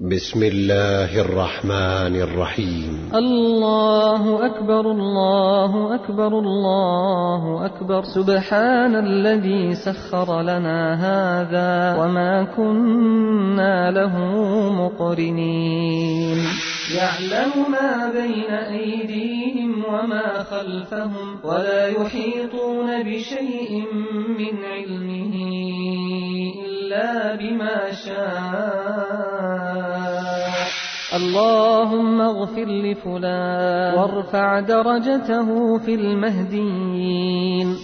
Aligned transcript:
بسم 0.00 0.42
الله 0.42 1.20
الرحمن 1.20 2.14
الرحيم. 2.22 3.10
الله 3.14 4.46
أكبر 4.46 4.80
الله 4.80 5.94
أكبر 5.94 6.38
الله 6.38 7.66
أكبر. 7.66 8.02
سبحان 8.14 8.94
الذي 8.94 9.74
سخر 9.74 10.42
لنا 10.42 10.94
هذا 10.94 11.98
وما 12.02 12.44
كنا 12.56 13.90
له 13.90 14.14
مقرنين. 14.72 16.38
يعلم 16.94 17.52
ما 17.72 18.12
بين 18.14 18.50
أيديهم 18.54 19.82
وما 19.82 20.42
خلفهم 20.42 21.42
ولا 21.44 21.86
يحيطون 21.86 23.02
بشيء 23.02 23.82
من 24.38 24.54
علمه 24.62 25.34
إلا 26.70 27.34
بما 27.34 27.92
شاء. 28.06 29.57
اللهم 31.08 32.20
اغفر 32.20 32.64
لفلان 32.64 33.98
وارفع 33.98 34.60
درجته 34.60 35.78
في 35.78 35.94
المهديين. 35.94 37.76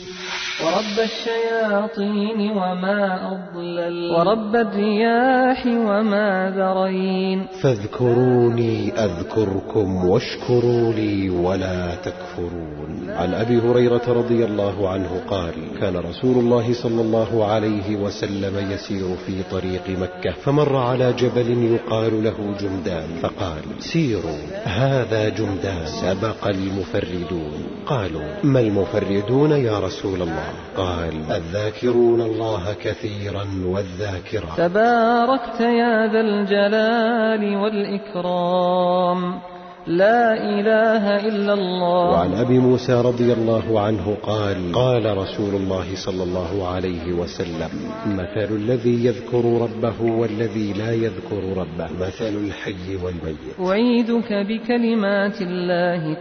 ورب 0.65 0.99
الشياطين 0.99 2.51
وما 2.51 3.33
أضلل. 3.33 4.11
ورب 4.13 4.57
الرياح 4.57 5.67
وما 5.67 6.53
ذرين. 6.57 7.47
فاذكروني 7.63 8.93
أذكركم 8.93 10.05
واشكروا 10.05 10.93
لي 10.93 11.31
ولا 11.31 11.95
تكفرون. 11.95 13.11
عن 13.11 13.35
أبي 13.35 13.59
هريرة 13.59 14.03
رضي 14.09 14.45
الله 14.45 14.89
عنه 14.89 15.21
قال 15.31 15.55
كان 15.81 15.97
رسول 15.97 16.39
الله 16.39 16.73
صلى 16.83 17.01
الله 17.01 17.47
عليه 17.47 17.97
وسلم 17.97 18.73
يسير 18.73 19.17
في 19.27 19.43
طريق 19.51 19.89
مكة 19.89 20.33
فمر 20.33 20.77
على 20.77 21.13
جبل 21.13 21.65
يقال 21.75 22.25
له 22.25 22.37
جمدان 22.61 23.09
فقال 23.23 23.63
سيروا 23.93 24.41
هذا 24.65 25.29
جمدان 25.29 25.87
سبق 25.87 26.47
المفردون. 26.47 27.65
قالوا 27.87 28.29
ما 28.45 28.61
المفردون 28.61 29.51
يا 29.51 29.79
رسول 29.79 30.23
الله؟ 30.23 30.54
قال 30.77 31.33
الذاكرون 31.33 32.21
الله 32.21 32.73
كثيرا 32.83 33.47
والذاكرات 33.67 34.57
تباركت 34.57 35.61
يا 35.61 36.07
ذا 36.13 36.21
الجلال 36.21 37.57
والإكرام. 37.57 39.41
لا 39.87 40.33
إله 40.33 41.29
إلا 41.29 41.53
الله. 41.53 42.11
وعن 42.11 42.35
أبي 42.35 42.59
موسى 42.59 42.93
رضي 42.93 43.33
الله 43.33 43.81
عنه 43.81 44.17
قال 44.23 44.73
قال 44.73 45.19
رسول 45.19 45.55
الله 45.55 45.85
صلى 45.95 46.23
الله 46.23 46.69
عليه 46.69 47.13
وسلم 47.13 47.71
مثل 48.07 48.55
الذي 48.57 49.05
يذكر 49.05 49.45
ربه 49.61 50.03
والذي 50.03 50.73
لا 50.73 50.93
يذكر 50.93 51.43
ربه. 51.57 51.89
مثل 52.01 52.35
الحي 52.47 52.97
والميت. 53.05 53.61
أعيدك 53.61 54.33
بكلمات 54.33 55.43
الله 55.43 56.17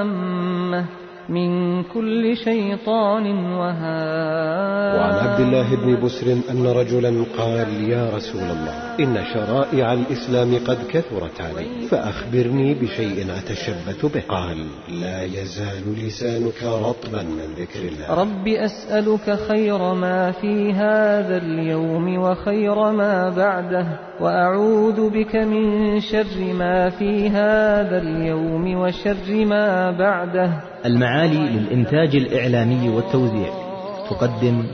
التامة. 0.00 1.03
من 1.28 1.82
كل 1.82 2.36
شيطان 2.36 3.26
وهام 3.54 4.96
وعن 4.96 5.14
عبد 5.28 5.40
الله 5.40 5.76
بن 5.76 6.06
بسر 6.06 6.26
أن 6.50 6.66
رجلا 6.66 7.24
قال 7.38 7.90
يا 7.90 8.10
رسول 8.16 8.42
الله 8.42 8.74
إن 9.00 9.24
شرائع 9.34 9.92
الإسلام 9.92 10.54
قد 10.66 10.78
كثرت 10.90 11.40
علي 11.40 11.88
فأخبرني 11.90 12.74
بشيء 12.74 13.26
أتشبث 13.38 14.06
به. 14.06 14.22
قال 14.28 14.66
لا 15.00 15.22
يزال 15.22 16.06
لسانك 16.06 16.62
رطبا 16.62 17.22
من 17.22 17.48
ذكر 17.58 17.80
الله. 17.88 18.14
رب 18.14 18.48
أسألك 18.48 19.38
خير 19.48 19.94
ما 19.94 20.32
في 20.32 20.72
هذا 20.72 21.36
اليوم 21.36 22.18
وخير 22.18 22.92
ما 22.92 23.30
بعده 23.30 23.86
وأعوذ 24.20 25.10
بك 25.10 25.36
من 25.36 26.00
شر 26.00 26.52
ما 26.58 26.90
في 26.90 27.28
هذا 27.28 27.98
اليوم 27.98 28.74
وشر 28.74 29.44
ما 29.44 29.90
بعده. 29.90 30.73
المعالي 30.84 31.38
للإنتاج 31.38 32.16
الإعلامي 32.16 32.88
والتوزيع. 32.88 33.64
تقدم 34.10 34.64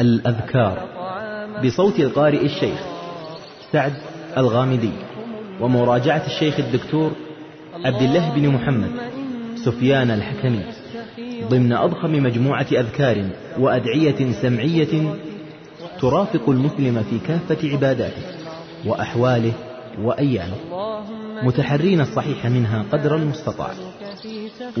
الأذكار 0.00 0.88
بصوت 1.64 2.00
القارئ 2.00 2.44
الشيخ 2.44 2.80
سعد 3.72 3.92
الغامدي 4.36 4.90
ومراجعة 5.60 6.22
الشيخ 6.26 6.58
الدكتور 6.60 7.12
عبد 7.84 8.02
الله 8.02 8.34
بن 8.34 8.48
محمد 8.48 8.90
سفيان 9.64 10.10
الحكمي 10.10 10.62
ضمن 11.50 11.72
أضخم 11.72 12.12
مجموعة 12.12 12.66
أذكار 12.72 13.24
وأدعية 13.58 14.32
سمعية 14.42 15.14
ترافق 16.00 16.48
المسلم 16.48 17.02
في 17.10 17.18
كافة 17.18 17.70
عباداته 17.72 18.22
وأحواله 18.86 19.52
وأيامه 19.98 20.56
متحرين 21.42 22.00
الصحيح 22.00 22.46
منها 22.46 22.84
قدر 22.92 23.16
المستطاع. 23.16 23.70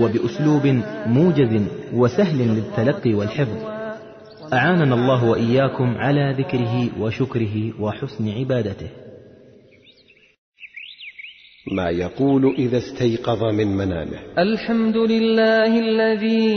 وبأسلوب 0.00 0.82
موجز 1.06 1.62
وسهل 1.92 2.48
للتلقي 2.48 3.14
والحفظ. 3.14 3.58
أعاننا 4.52 4.94
الله 4.94 5.24
وإياكم 5.24 5.84
على 5.84 6.34
ذكره 6.38 7.00
وشكره 7.00 7.80
وحسن 7.80 8.28
عبادته. 8.28 9.03
ما 11.72 11.90
يقول 11.90 12.54
إذا 12.58 12.78
استيقظ 12.78 13.42
من 13.42 13.66
منامه. 13.66 14.18
الحمد 14.38 14.96
لله 14.96 15.80
الذي 15.80 16.54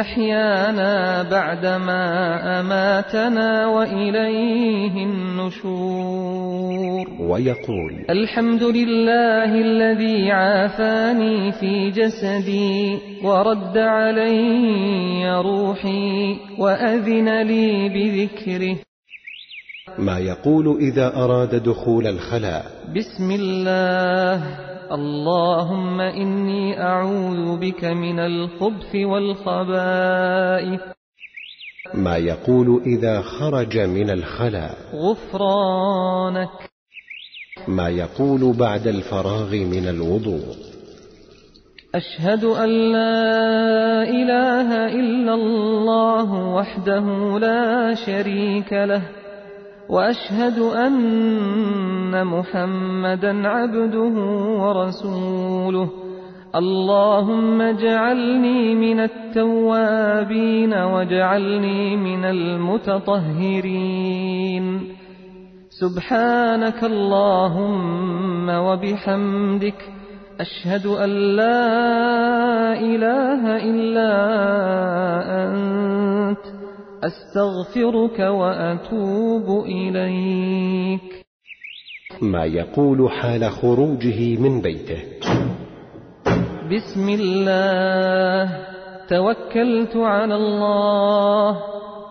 أحيانا 0.00 1.22
بعدما 1.22 2.60
أماتنا 2.60 3.66
وإليه 3.66 5.04
النشور. 5.04 6.30
ويقول 7.20 8.04
الحمد 8.10 8.62
لله 8.62 9.54
الذي 9.54 10.30
عافاني 10.30 11.52
في 11.52 11.90
جسدي 11.90 12.98
ورد 13.24 13.78
علي 13.78 15.40
روحي 15.42 16.36
وأذن 16.58 17.42
لي 17.42 17.88
بذكره. 17.88 18.89
ما 19.98 20.18
يقول 20.18 20.78
إذا 20.80 21.16
أراد 21.16 21.62
دخول 21.62 22.06
الخلاء. 22.06 22.64
بسم 22.96 23.30
الله. 23.30 24.70
اللهم 24.92 26.00
إني 26.00 26.82
أعوذ 26.82 27.56
بك 27.56 27.84
من 27.84 28.18
الخبث 28.18 28.94
والخبائث. 28.94 30.80
ما 31.94 32.16
يقول 32.16 32.82
إذا 32.86 33.20
خرج 33.20 33.78
من 33.78 34.10
الخلاء. 34.10 34.78
غفرانك. 34.94 36.48
ما 37.68 37.88
يقول 37.88 38.56
بعد 38.56 38.86
الفراغ 38.86 39.54
من 39.54 39.88
الوضوء. 39.88 40.56
أشهد 41.94 42.44
أن 42.44 42.68
لا 42.68 44.02
إله 44.02 44.86
إلا 44.86 45.34
الله 45.34 46.34
وحده 46.34 47.38
لا 47.38 47.94
شريك 47.94 48.72
له. 48.72 49.19
وأشهد 49.90 50.58
أن 50.58 52.26
محمدا 52.26 53.48
عبده 53.48 54.14
ورسوله. 54.62 55.88
اللهم 56.54 57.60
اجعلني 57.60 58.74
من 58.74 59.00
التوابين 59.00 60.74
واجعلني 60.74 61.96
من 61.96 62.24
المتطهرين. 62.24 63.40
سبحانك 65.80 66.84
اللهم 66.84 68.48
وبحمدك 68.48 69.92
أشهد 70.40 70.86
أن 70.86 71.10
لا 71.10 72.72
إله 72.80 73.56
إلا 73.56 74.12
أنت. 75.44 76.59
أستغفرك 77.04 78.18
وأتوب 78.18 79.64
إليك. 79.66 81.26
ما 82.22 82.44
يقول 82.44 83.10
حال 83.10 83.50
خروجه 83.50 84.36
من 84.36 84.60
بيته. 84.60 85.02
بسم 86.70 87.08
الله. 87.08 88.58
توكلت 89.08 89.96
على 89.96 90.36
الله. 90.36 91.56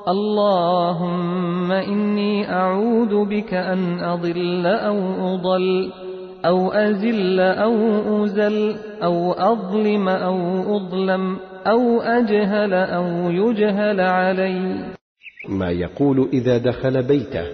اللهم 0.08 1.72
إني 1.72 2.52
أعوذ 2.54 3.26
بك 3.26 3.54
أن 3.54 4.00
أضل 4.00 4.66
أو 4.66 4.98
أضل 5.36 5.92
أو 6.46 6.72
أزل 6.72 7.40
أو 7.40 7.76
أزل 8.26 8.76
أو 9.04 9.32
أظلم 9.34 10.10
أو 10.10 10.38
أظلم. 10.78 11.38
أو 11.68 12.02
أجهل 12.02 12.74
أو 12.74 13.30
يجهل 13.30 14.02
علي. 14.02 14.86
ما 15.50 15.70
يقول 15.70 16.30
إذا 16.34 16.58
دخل 16.58 17.04
بيته. 17.04 17.46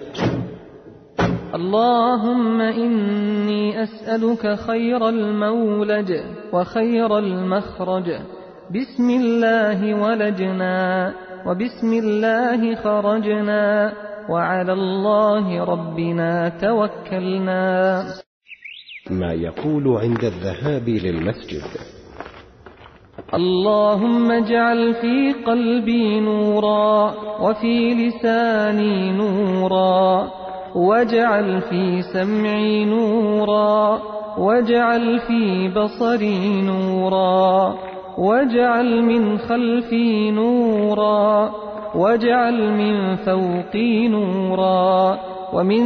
اللهم 1.54 2.60
إني 2.60 3.82
أسألك 3.82 4.54
خير 4.54 5.08
المولج 5.08 6.12
وخير 6.52 7.18
المخرج. 7.18 8.08
بسم 8.70 9.10
الله 9.10 9.94
ولجنا 9.94 11.12
وبسم 11.46 11.92
الله 11.92 12.74
خرجنا 12.74 13.92
وعلى 14.30 14.72
الله 14.72 15.64
ربنا 15.64 16.48
توكلنا. 16.48 18.04
ما 19.10 19.32
يقول 19.32 19.88
عند 19.88 20.24
الذهاب 20.24 20.88
للمسجد. 20.88 21.95
اللهم 23.16 24.30
اجعل 24.30 24.94
في 24.94 25.32
قلبي 25.46 26.20
نورا 26.20 27.14
وفي 27.42 27.94
لساني 27.94 29.12
نورا 29.12 30.28
واجعل 30.74 31.60
في 31.60 32.02
سمعي 32.02 32.84
نورا 32.84 34.00
واجعل 34.38 35.18
في 35.18 35.68
بصري 35.68 36.62
نورا 36.62 37.74
واجعل 38.18 39.02
من 39.02 39.38
خلفي 39.38 40.30
نورا 40.30 41.50
واجعل 41.94 42.72
من 42.72 43.16
فوقي 43.16 44.08
نورا 44.08 45.18
ومن 45.52 45.84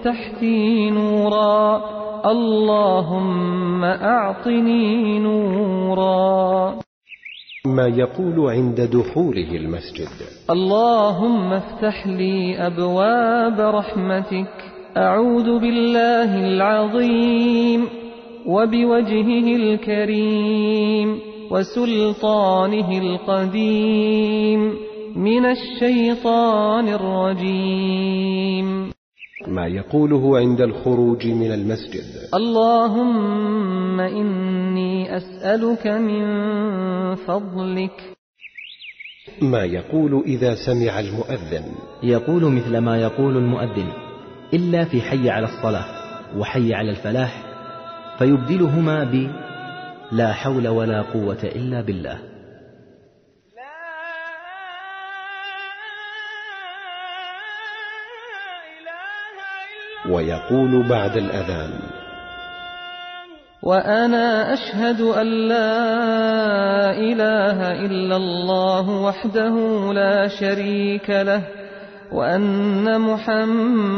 تحتي 0.00 0.90
نورا 0.90 1.80
اللهم 2.26 3.84
أعطني 3.84 5.18
نورا. 5.18 6.74
ما 7.66 7.86
يقول 7.86 8.50
عند 8.50 8.80
دخوله 8.80 9.56
المسجد. 9.56 10.08
اللهم 10.50 11.52
افتح 11.52 12.06
لي 12.06 12.66
أبواب 12.66 13.60
رحمتك. 13.60 14.52
أعوذ 14.96 15.58
بالله 15.58 16.46
العظيم 16.46 17.88
وبوجهه 18.46 19.56
الكريم 19.56 21.18
وسلطانه 21.50 22.98
القديم 22.98 24.74
من 25.16 25.46
الشيطان 25.46 26.88
الرجيم. 26.88 28.81
ما 29.52 29.66
يقوله 29.66 30.38
عند 30.38 30.60
الخروج 30.60 31.26
من 31.26 31.52
المسجد. 31.52 32.04
اللهم 32.34 34.00
إني 34.00 35.16
أسألك 35.16 35.86
من 35.86 36.24
فضلك. 37.14 38.16
ما 39.42 39.64
يقول 39.64 40.22
إذا 40.26 40.54
سمع 40.54 41.00
المؤذن. 41.00 41.64
يقول 42.02 42.42
مثل 42.52 42.78
ما 42.78 42.96
يقول 42.96 43.36
المؤذن 43.36 43.88
إلا 44.54 44.84
في 44.84 45.00
حي 45.00 45.30
على 45.30 45.46
الصلاة 45.46 45.86
وحي 46.38 46.74
على 46.74 46.90
الفلاح 46.90 47.42
فيبدلهما 48.18 49.04
ب 49.04 49.30
لا 50.12 50.32
حول 50.32 50.68
ولا 50.68 51.02
قوة 51.02 51.42
إلا 51.44 51.80
بالله. 51.80 52.31
ويقول 60.10 60.88
بعد 60.88 61.16
الأذان. 61.16 61.70
وأنا 63.62 64.52
أشهد 64.52 65.00
أن 65.00 65.26
لا 65.26 66.90
إله 66.90 67.72
إلا 67.72 68.16
الله 68.16 68.90
وحده 68.90 69.56
لا 69.92 70.28
شريك 70.28 71.10
له 71.10 71.42
وأن 72.12 73.00
محمدا 73.00 73.94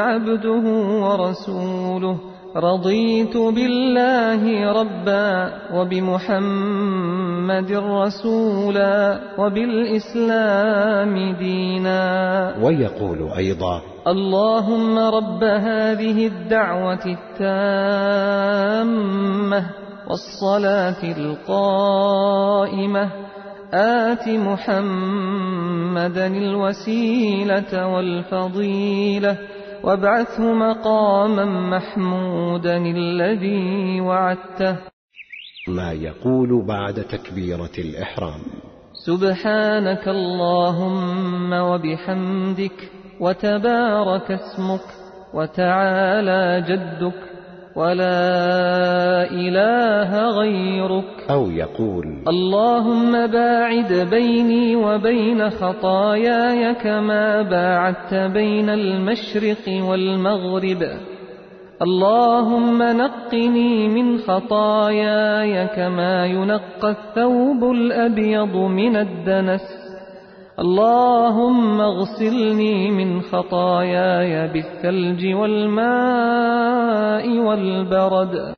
عبده 0.00 0.62
ورسوله. 1.04 2.27
رضيت 2.56 3.36
بالله 3.36 4.72
ربا 4.72 5.52
وبمحمد 5.74 7.72
رسولا 7.72 9.20
وبالإسلام 9.38 11.32
دينا. 11.32 12.54
ويقول 12.62 13.28
أيضا 13.36 13.82
اللهم 14.06 14.98
رب 14.98 15.44
هذه 15.44 16.26
الدعوة 16.26 17.16
التامة 17.40 19.64
والصلاة 20.08 21.02
القائمة. 21.18 23.10
آت 23.74 24.28
محمدا 24.28 26.26
الوسيلة 26.26 27.86
والفضيلة. 27.86 29.38
وابعثه 29.84 30.52
مقاما 30.52 31.44
محمودا 31.44 32.76
الذي 32.76 34.00
وعدته. 34.00 34.76
ما 35.68 35.92
يقول 35.92 36.66
بعد 36.66 36.94
تكبيرة 36.94 37.76
الإحرام. 37.78 38.40
سبحانك 39.06 40.08
اللهم 40.08 41.52
وبحمدك 41.52 42.90
وتبارك 43.20 44.30
اسمك 44.30 44.80
وتعالى 45.34 46.64
جدك 46.68 47.27
ولا 47.78 49.30
إله 49.30 50.10
غيرك. 50.30 51.30
أو 51.30 51.50
يقول 51.50 52.06
اللهم 52.28 53.26
باعد 53.26 53.92
بيني 54.10 54.76
وبين 54.76 55.50
خطاياي 55.50 56.74
كما 56.74 57.42
باعدت 57.42 58.14
بين 58.14 58.70
المشرق 58.70 59.82
والمغرب. 59.88 60.82
اللهم 61.82 62.82
نقني 62.82 63.88
من 63.88 64.18
خطاياي 64.18 65.66
كما 65.66 66.26
ينقى 66.26 66.90
الثوب 66.90 67.70
الأبيض 67.70 68.56
من 68.56 68.96
الدنس. 68.96 69.77
اللهم 70.58 71.80
اغسلني 71.80 72.90
من 72.90 73.20
خطاياي 73.20 74.48
بالثلج 74.48 75.34
والماء 75.34 77.28
والبرد. 77.38 78.54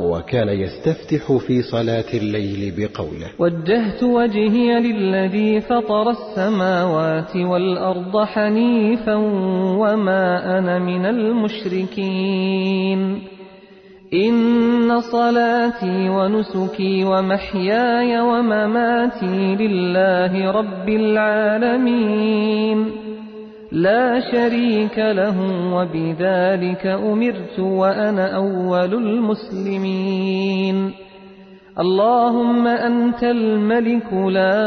وكان 0.00 0.48
يستفتح 0.48 1.32
في 1.46 1.62
صلاة 1.62 2.04
الليل 2.14 2.74
بقوله. 2.76 3.30
وجهت 3.38 4.02
وجهي 4.02 4.80
للذي 4.80 5.60
فطر 5.60 6.10
السماوات 6.10 7.36
والأرض 7.36 8.24
حنيفا 8.24 9.14
وما 9.76 10.58
أنا 10.58 10.78
من 10.78 11.06
المشركين. 11.06 12.60
إن 14.14 15.00
صلاتي 15.00 16.08
ونسكي 16.08 17.04
ومحياي 17.04 18.20
ومماتي 18.20 19.56
لله 19.56 20.50
رب 20.50 20.88
العالمين 20.88 22.90
لا 23.72 24.20
شريك 24.20 24.98
له 24.98 25.36
وبذلك 25.74 26.86
أمرت 26.86 27.58
وأنا 27.58 28.36
أول 28.36 28.94
المسلمين 28.94 30.90
اللهم 31.78 32.66
أنت 32.66 33.22
الملك 33.22 34.12
لا 34.12 34.58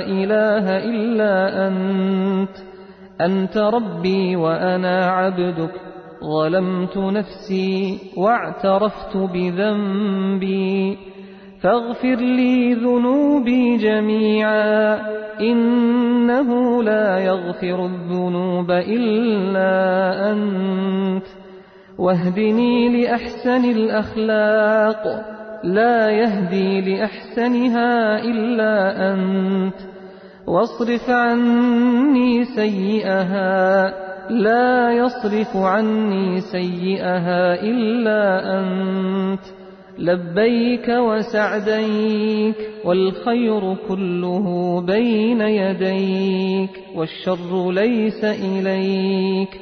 إله 0.00 0.78
إلا 0.78 1.66
أنت 1.68 2.56
أنت 3.20 3.56
ربي 3.58 4.36
وأنا 4.36 5.06
عبدك 5.06 5.91
ظلمت 6.22 6.96
نفسي 6.96 7.98
واعترفت 8.16 9.16
بذنبي. 9.16 10.98
فاغفر 11.62 12.16
لي 12.16 12.74
ذنوبي 12.74 13.76
جميعا 13.76 15.00
إنه 15.40 16.82
لا 16.82 17.18
يغفر 17.18 17.86
الذنوب 17.86 18.70
إلا 18.70 19.70
أنت. 20.32 21.26
واهدني 21.98 23.02
لأحسن 23.02 23.64
الأخلاق 23.64 25.26
لا 25.64 26.10
يهدي 26.10 26.80
لأحسنها 26.80 28.18
إلا 28.24 29.12
أنت. 29.12 29.74
واصرف 30.46 31.10
عني 31.10 32.44
سيئها 32.44 34.11
لا 34.30 34.92
يصرف 34.92 35.56
عني 35.56 36.40
سيئها 36.40 37.62
إلا 37.62 38.42
أنت. 38.60 39.40
لبيك 39.98 40.88
وسعديك 40.88 42.56
والخير 42.84 43.76
كله 43.88 44.80
بين 44.80 45.40
يديك 45.40 46.70
والشر 46.94 47.72
ليس 47.72 48.24
إليك. 48.24 49.60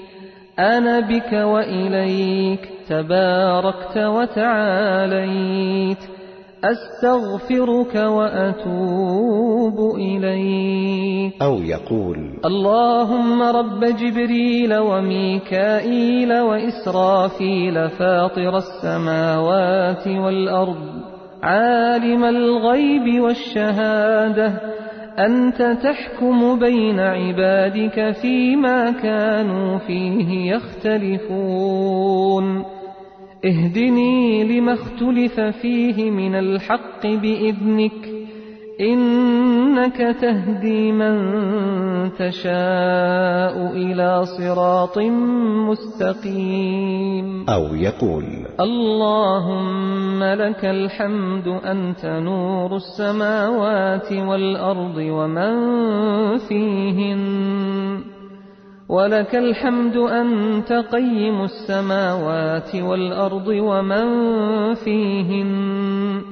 أنا 0.58 1.00
بك 1.00 1.32
وإليك 1.32 2.68
تباركت 2.88 3.98
وتعاليت. 3.98 5.98
أستغفرك 6.64 7.94
وأتوب 7.94 9.96
إليك. 9.96 11.42
أو 11.42 11.62
يقول 11.62 12.18
اللهم 12.44 13.42
رب 13.42 13.84
جبريل 13.84 14.78
وميكائيل 14.78 16.40
وإسرافيل 16.40 17.88
فاطر 17.88 18.56
السماوات 18.56 20.08
والأرض 20.08 21.00
عالم 21.42 22.24
الغيب 22.24 23.20
والشهادة 23.20 24.52
أنت 25.18 25.76
تحكم 25.82 26.58
بين 26.58 27.00
عبادك 27.00 28.10
فيما 28.22 28.90
كانوا 28.90 29.78
فيه 29.78 30.54
يختلفون. 30.54 32.64
اهدني 33.44 34.44
لما 34.44 34.72
اختلف 34.72 35.40
فيه 35.40 36.10
من 36.10 36.34
الحق 36.34 37.06
بإذنك 37.06 38.20
إنك 38.80 39.96
تهدي 39.96 40.92
من 40.92 41.16
تشاء 42.12 43.72
إلى 43.72 44.24
صراط 44.38 44.98
مستقيم. 45.68 47.46
أو 47.48 47.74
يقول 47.74 48.24
اللهم 48.60 50.24
لك 50.24 50.64
الحمد 50.64 51.48
أنت 51.48 52.06
نور 52.06 52.76
السماوات 52.76 54.12
والأرض 54.12 54.96
ومن 54.96 55.56
فيهن. 56.38 58.19
ولك 58.90 59.36
الحمد 59.36 59.96
أنت 59.96 60.72
قيم 60.72 61.44
السماوات 61.44 62.76
والأرض 62.76 63.46
ومن 63.46 64.06
فيهن. 64.74 66.22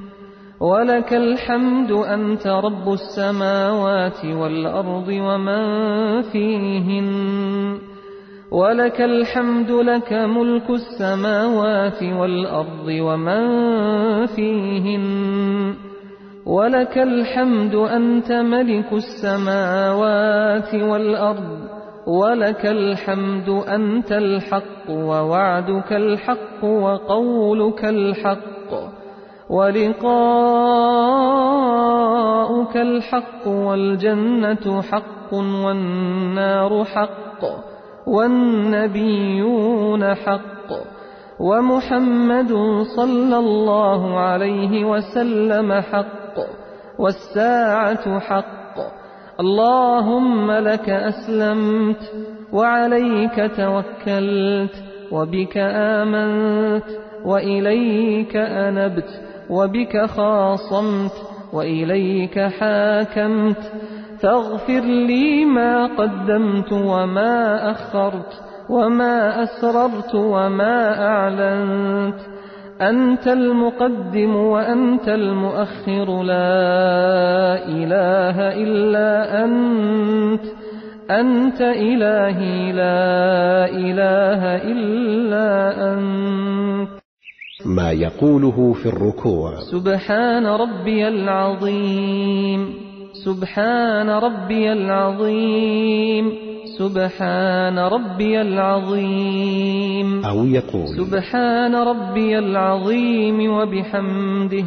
ولك 0.61 1.15
الحمد 1.15 1.93
أنت 1.93 2.47
رب 2.47 2.93
السماوات 2.93 4.25
والأرض 4.25 5.09
ومن 5.09 5.62
فيهن. 6.23 7.79
ولك 8.50 9.00
الحمد 9.00 9.71
لك 9.71 10.12
ملك 10.12 10.71
السماوات 10.71 12.03
والأرض 12.03 12.88
ومن 12.88 13.47
فيهن. 14.27 15.75
ولك 16.47 16.99
الحمد 16.99 17.75
أنت 17.75 18.33
ملك 18.33 18.93
السماوات 18.93 20.75
والأرض 20.75 21.68
ولك 22.09 22.67
الحمد 22.67 23.49
أنت 23.49 24.12
الحق 24.12 24.91
ووعدك 24.91 25.93
الحق 25.93 26.65
وقولك 26.65 27.85
الحق 27.85 28.73
ولقاؤك 31.79 32.77
الحق 32.77 33.47
والجنة 33.47 34.83
حق 34.83 35.35
والنار 35.35 36.85
حق 36.85 37.43
والنبيون 38.07 40.15
حق 40.15 40.71
ومحمد 41.41 42.53
صلى 42.97 43.38
الله 43.38 44.21
عليه 44.21 44.85
وسلم 44.85 45.73
حق 45.73 46.37
والساعة 46.99 48.19
حق 48.19 48.58
اللهم 49.40 50.50
لك 50.50 50.90
أسلمت 50.90 52.12
وعليك 52.52 53.50
توكلت 53.57 54.75
وبك 55.12 55.57
آمنت 55.57 56.85
وإليك 57.25 58.37
أنبت 58.37 59.21
وبك 59.50 60.07
خاصمت 60.07 61.12
وإليك 61.52 62.38
حاكمت 62.40 63.73
فاغفر 64.21 64.80
لي 64.80 65.45
ما 65.45 65.87
قدمت 65.87 66.73
وما 66.73 67.71
أخرت 67.71 68.42
وما 68.71 69.42
أسررت 69.42 70.14
وما 70.14 71.07
أعلنت 71.07 72.21
أنت 72.80 73.26
المقدم 73.26 74.37
وأنت 74.37 75.08
المؤخر 75.08 76.23
لا 76.23 77.66
إله 77.68 78.37
إلا 78.62 79.44
أنت 79.44 80.40
أنت 81.11 81.61
إلهي 81.61 82.73
لا 82.73 83.66
إله 83.70 84.42
إلا 84.56 85.49
أنت. 85.92 86.88
ما 87.66 87.92
يقوله 87.92 88.73
في 88.73 88.87
الركوع. 88.87 89.54
سبحان 89.73 90.47
ربي 90.47 91.08
العظيم 91.08 92.75
سبحان 93.25 94.11
ربي 94.11 94.73
العظيم. 94.73 96.48
سبحان 96.78 97.78
ربي 97.78 98.40
العظيم. 98.40 100.25
أو 100.25 100.47
يقول. 100.47 100.88
سبحان 100.88 101.75
ربي 101.75 102.38
العظيم 102.38 103.52
وبحمده. 103.52 104.64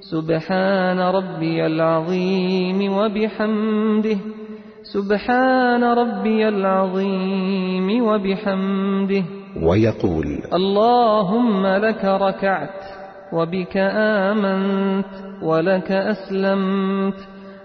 سبحان 0.00 1.00
ربي 1.00 1.66
العظيم 1.66 2.92
وبحمده. 2.92 4.16
سبحان 4.82 5.84
ربي 5.84 6.48
العظيم 6.48 8.02
وبحمده. 8.04 9.24
ويقول. 9.62 10.38
اللهم 10.54 11.66
لك 11.66 12.04
ركعت 12.04 12.84
وبك 13.32 13.76
آمنت 13.76 15.42
ولك 15.42 15.92
أسلمت. 15.92 17.14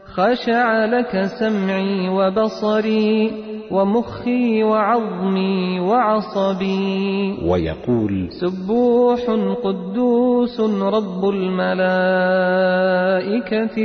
خشع 0.06 0.86
لك 0.86 1.22
سمعي 1.40 2.10
وبصري. 2.10 3.32
ومخي 3.72 4.64
وعظمي 4.64 5.80
وعصبي. 5.80 7.38
ويقول 7.50 8.30
سبوح 8.42 9.22
قدوس 9.64 10.60
رب 10.82 11.30
الملائكة 11.30 11.66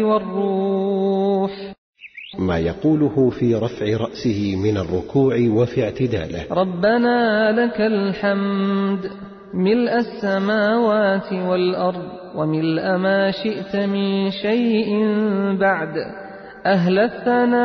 والروح. 0.03 1.51
ما 2.39 2.59
يقوله 2.59 3.31
في 3.31 3.55
رفع 3.55 3.87
رأسه 3.87 4.57
من 4.57 4.77
الركوع 4.77 5.35
وفي 5.49 5.85
اعتداله. 5.85 6.45
ربنا 6.51 7.53
لك 7.53 7.81
الحمد 7.81 9.11
ملء 9.55 9.97
السماوات 9.97 11.33
والأرض 11.33 12.05
وملء 12.37 12.97
ما 12.97 13.31
شئت 13.31 13.77
من 13.77 14.31
شيء 14.31 14.91
بعد. 15.61 16.20
أهل 16.67 16.99
الثناء 16.99 17.61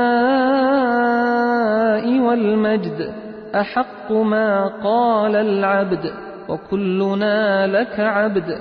والمجد 2.19 3.13
أحق 3.55 4.11
ما 4.11 4.67
قال 4.83 5.35
العبد 5.35 6.11
وكلنا 6.49 7.67
لك 7.67 7.99
عبد. 7.99 8.57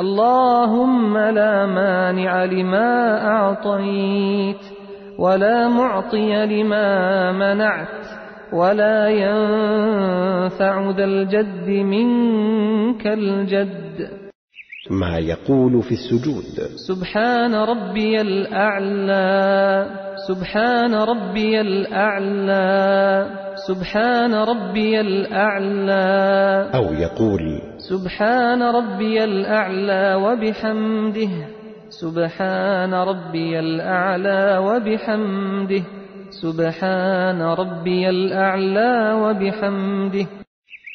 اللهم 0.00 1.18
لا 1.18 1.66
مانع 1.66 2.44
لما 2.44 3.26
أعطيت 3.26 4.60
ولا 5.18 5.68
معطي 5.68 6.46
لما 6.46 7.32
منعت 7.32 8.06
ولا 8.52 9.08
ينفع 9.08 10.90
ذا 10.90 11.04
الجد 11.04 11.68
منك 11.68 13.06
الجد. 13.06 14.25
ما 14.90 15.18
يقول 15.18 15.82
في 15.82 15.92
السجود. 15.92 16.70
سبحان 16.88 17.54
ربي 17.54 18.20
الأعلى. 18.20 19.86
سبحان 20.28 20.94
ربي 20.94 21.60
الأعلى. 21.60 23.26
سبحان 23.68 24.34
ربي 24.34 25.00
الأعلى. 25.00 26.70
أو 26.74 26.92
يقول 26.94 27.62
سبحان 27.78 28.62
ربي 28.62 29.24
الأعلى 29.24 30.14
وبحمده. 30.14 31.30
سبحان 31.88 32.94
ربي 32.94 33.58
الأعلى 33.58 34.58
وبحمده. 34.58 35.82
سبحان 36.30 37.42
ربي 37.42 38.08
الأعلى 38.08 39.12
وبحمده. 39.12 40.45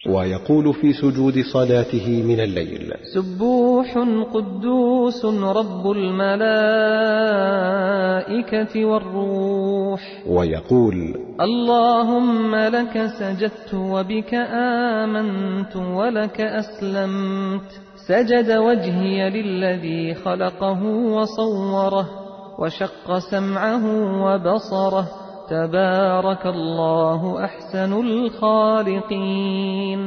ويقول 0.09 0.73
في 0.73 0.93
سجود 0.93 1.41
صلاته 1.53 2.23
من 2.23 2.39
الليل. 2.39 2.93
سبوح 3.15 3.97
قدوس 4.33 5.25
رب 5.25 5.91
الملائكة 5.91 6.45
والروح. 8.85 10.23
ويقول 10.27 11.15
اللهم 11.41 12.55
لك 12.55 13.05
سجدت 13.19 13.73
وبك 13.73 14.33
آمنت 14.53 15.75
ولك 15.75 16.41
أسلمت. 16.41 17.81
سجد 18.07 18.51
وجهي 18.57 19.29
للذي 19.29 20.13
خلقه 20.13 20.83
وصوره 20.85 22.09
وشق 22.59 23.17
سمعه 23.17 23.85
وبصره. 24.23 25.07
تبارك 25.51 26.45
الله 26.45 27.43
أحسن 27.43 27.93
الخالقين. 27.93 29.99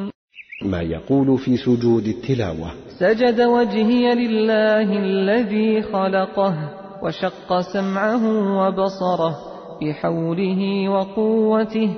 ما 0.64 0.80
يقول 0.80 1.38
في 1.38 1.56
سجود 1.56 2.06
التلاوة. 2.06 2.70
سجد 2.98 3.40
وجهي 3.40 4.14
لله 4.14 4.98
الذي 4.98 5.82
خلقه 5.82 6.54
وشق 7.02 7.60
سمعه 7.60 8.56
وبصره 8.58 9.36
بحوله 9.82 10.88
وقوته 10.88 11.94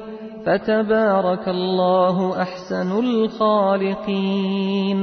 فتبارك 0.47 1.49
الله 1.49 2.43
أحسن 2.43 2.99
الخالقين. 2.99 4.99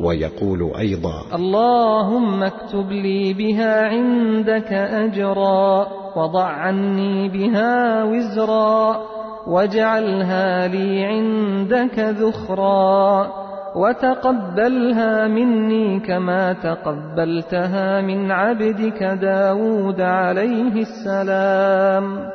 ويقول 0.00 0.72
أيضا 0.78 1.34
اللهم 1.34 2.42
اكتب 2.42 2.92
لي 2.92 3.34
بها 3.34 3.86
عندك 3.86 4.72
أجرا 4.72 5.86
وضع 6.16 6.44
عني 6.44 7.28
بها 7.28 8.04
وزرا 8.04 9.00
واجعلها 9.46 10.68
لي 10.68 11.04
عندك 11.04 11.98
ذخرا 11.98 13.32
وتقبلها 13.76 15.28
مني 15.28 16.00
كما 16.00 16.52
تقبلتها 16.52 18.00
من 18.00 18.30
عبدك 18.30 19.02
داود 19.02 20.00
عليه 20.00 20.72
السلام. 20.72 22.30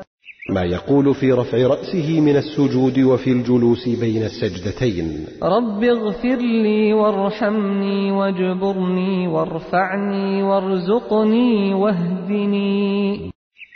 ما 0.50 0.62
يقول 0.62 1.16
في 1.16 1.32
رفع 1.32 1.58
رأسه 1.58 2.22
من 2.22 2.36
السجود 2.38 3.00
وفي 3.00 3.32
الجلوس 3.32 3.90
بين 3.90 4.24
السجدتين. 4.24 5.28
رب 5.44 5.84
اغفر 5.84 6.36
لي 6.36 6.94
وارحمني 6.94 8.12
واجبرني 8.12 9.28
وارفعني 9.28 10.44
وارزقني 10.44 11.74
واهدني. 11.74 13.32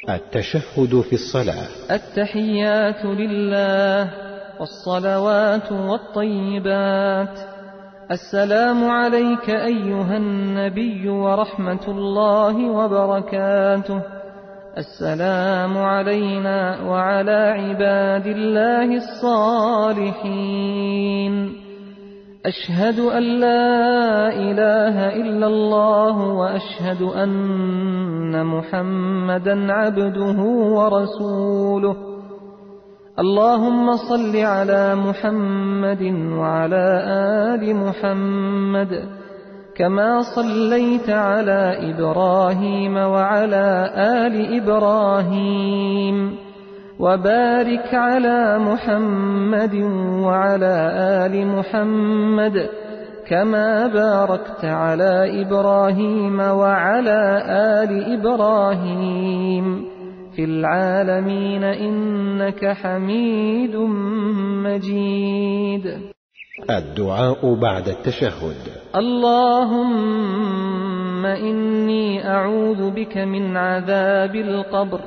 التشهد 0.10 1.02
في 1.02 1.14
الصلاة. 1.14 1.68
التحيات 1.92 3.06
لله 3.06 4.12
والصلوات 4.60 5.72
والطيبات. 5.72 7.40
السلام 8.12 8.90
عليك 8.90 9.50
أيها 9.50 10.18
النبي 10.18 11.10
ورحمة 11.10 11.88
الله 11.88 12.70
وبركاته. 12.70 14.15
السلام 14.78 15.78
علينا 15.78 16.84
وعلى 16.84 17.32
عباد 17.32 18.28
الله 18.28 18.96
الصالحين. 20.04 21.34
أشهد 22.46 23.00
أن 23.00 23.24
لا 23.24 24.28
إله 24.36 25.16
إلا 25.16 25.48
الله 25.48 26.18
وأشهد 26.18 27.02
أن 27.02 28.46
محمدا 28.46 29.74
عبده 29.74 30.40
ورسوله. 30.76 31.96
اللهم 33.20 33.96
صل 33.96 34.36
على 34.36 34.96
محمد 34.96 36.04
وعلى 36.36 37.04
آل 37.56 37.76
محمد 37.76 38.92
كما 39.76 40.22
صليت 40.22 41.10
على 41.10 41.92
إبراهيم 41.92 42.98
وعلى 42.98 43.92
آل 43.96 44.62
إبراهيم 44.62 46.36
وبارك 47.00 47.94
على 47.94 48.60
محمد 48.60 49.76
وعلى 50.24 50.92
آل 51.26 51.48
محمد 51.48 52.70
كما 53.28 53.88
باركت 53.88 54.66
على 54.66 55.42
إبراهيم 55.42 56.40
وعلى 56.40 57.44
آل 57.50 58.20
إبراهيم 58.20 59.86
في 60.36 60.44
العالمين 60.44 61.64
إنك 61.64 62.66
حميد 62.66 63.76
مجيد 64.66 66.15
الدعاء 66.64 67.54
بعد 67.54 67.90
التشهد. 67.90 68.56
اللهم 68.96 70.06
إني 71.26 72.28
أعوذ 72.28 72.92
بك 72.92 73.18
من 73.18 73.58
عذاب 73.58 74.36
القبر 74.36 75.02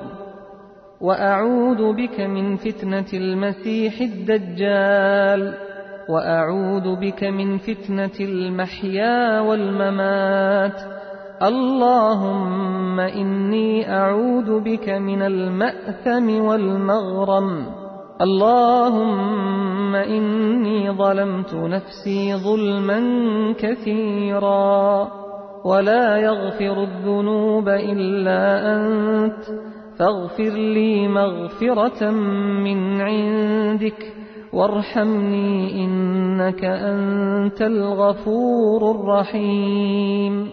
وأعوذ 1.01 1.93
بك 1.93 2.21
من 2.21 2.57
فتنة 2.57 3.07
المسيح 3.15 4.01
الدجال 4.01 5.55
وأعوذ 6.09 6.97
بك 7.01 7.25
من 7.25 7.59
فتنة 7.59 8.21
المحيا 8.21 9.41
والممات. 9.41 10.81
اللهم 11.43 13.01
إني 13.01 13.93
أعوذ 13.93 14.61
بك 14.61 14.89
من 14.89 15.23
المأثم 15.23 16.41
والمغرم. 16.41 17.67
اللهم 19.89 19.95
إني 19.95 20.91
ظلمت 20.91 21.55
نفسي 21.55 22.37
ظلما 22.37 23.01
كثيرا 23.59 25.09
ولا 25.65 26.17
يغفر 26.17 26.83
الذنوب 26.83 27.69
إلا 27.69 28.75
أنت 28.77 29.45
فاغفر 29.99 30.53
لي 30.53 31.09
مغفرة 31.09 32.11
من 32.65 33.01
عندك 33.01 34.13
وارحمني 34.53 35.85
إنك 35.85 36.65
أنت 36.65 37.63
الغفور 37.63 38.91
الرحيم. 38.91 40.51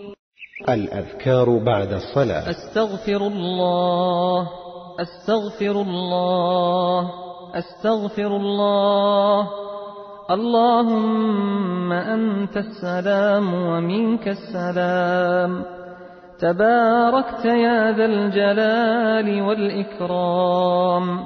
الأذكار 0.70 1.58
بعد 1.66 1.94
الصلاة. 1.94 2.50
أستغفر 2.50 3.28
الله 3.28 4.48
أستغفر 5.00 5.82
الله. 5.82 7.25
أستغفر 7.56 8.28
الله. 8.28 9.50
اللهم 10.32 11.92
أنت 11.92 12.58
السلام 12.58 13.54
ومنك 13.54 14.28
السلام. 14.28 15.64
تباركت 16.40 17.46
يا 17.46 17.92
ذا 17.92 18.06
الجلال 18.06 19.42
والإكرام. 19.42 21.20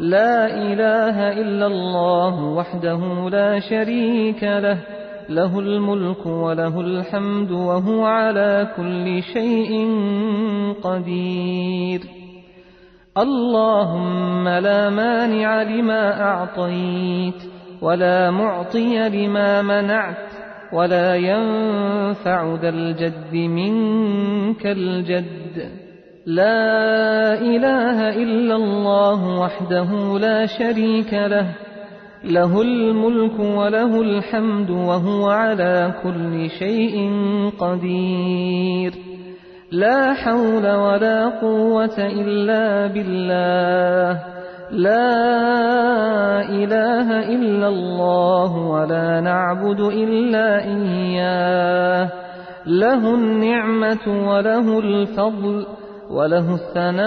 لا 0.00 0.46
إله 0.46 1.32
إلا 1.32 1.66
الله 1.66 2.44
وحده 2.44 3.28
لا 3.30 3.58
شريك 3.58 4.42
له. 4.42 4.78
له 5.28 5.58
الملك 5.58 6.26
وله 6.26 6.80
الحمد 6.80 7.50
وهو 7.50 8.04
على 8.04 8.68
كل 8.76 9.22
شيء 9.22 9.88
قدير. 10.82 12.21
اللهم 13.18 14.48
لا 14.48 14.90
مانع 14.90 15.62
لما 15.62 16.22
أعطيت 16.22 17.42
ولا 17.82 18.30
معطي 18.30 19.08
لما 19.08 19.62
منعت 19.62 20.32
ولا 20.72 21.16
ينفع 21.16 22.54
ذا 22.62 22.68
الجد 22.68 23.34
منك 23.34 24.66
الجد. 24.66 25.70
لا 26.26 27.34
إله 27.40 28.08
إلا 28.08 28.56
الله 28.56 29.40
وحده 29.40 30.18
لا 30.18 30.46
شريك 30.46 31.12
له 31.12 31.46
له 32.24 32.62
الملك 32.62 33.38
وله 33.38 34.00
الحمد 34.00 34.70
وهو 34.70 35.28
على 35.28 35.94
كل 36.02 36.50
شيء 36.50 37.10
قدير. 37.58 39.11
لا 39.72 40.14
حول 40.14 40.70
ولا 40.70 41.28
قوة 41.40 41.98
إلا 41.98 42.86
بالله. 42.86 44.20
لا 44.70 46.40
إله 46.48 47.08
إلا 47.34 47.68
الله 47.68 48.56
ولا 48.56 49.20
نعبد 49.20 49.80
إلا 49.80 50.64
إياه. 50.64 52.08
له 52.66 53.14
النعمة 53.14 54.28
وله 54.28 54.78
الفضل 54.78 55.66
وله 56.10 56.54
الثناء 56.54 57.02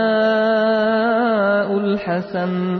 الحسن. 1.78 2.80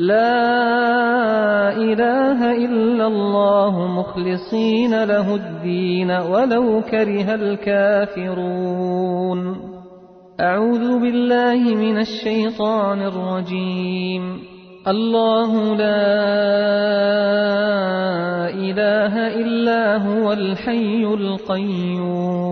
لا 0.00 1.76
إله 1.76 2.56
إلا 2.56 3.06
الله 3.06 3.86
مخلصين 3.86 5.04
له 5.04 5.34
الدين 5.34 6.10
ولو 6.10 6.82
كره 6.90 7.34
الكافرون. 7.34 9.40
أعوذ 10.40 11.00
بالله 11.00 11.74
من 11.74 11.98
الشيطان 11.98 13.02
الرجيم. 13.02 14.38
الله 14.88 15.76
لا 15.76 16.06
إله 18.48 19.36
إلا 19.36 19.96
هو 19.96 20.32
الحي 20.32 21.04
القيوم. 21.04 22.44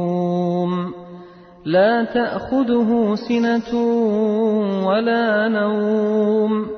لا 1.64 2.04
تأخذه 2.04 3.14
سنة 3.14 3.82
ولا 4.88 5.48
نوم. 5.48 6.77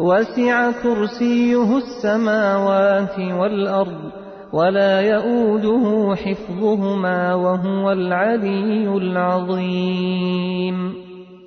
وسع 0.00 0.70
كرسيه 0.82 1.76
السماوات 1.76 3.18
والأرض 3.18 4.12
ولا 4.52 5.00
يؤوده 5.00 6.14
حفظهما 6.14 7.34
وهو 7.34 7.92
العلي 7.92 8.96
العظيم. 8.96 10.94